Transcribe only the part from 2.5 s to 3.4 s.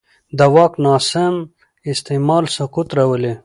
سقوط راولي